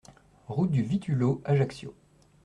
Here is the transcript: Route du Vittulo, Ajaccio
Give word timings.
Route 0.47 0.71
du 0.71 0.81
Vittulo, 0.81 1.43
Ajaccio 1.45 1.93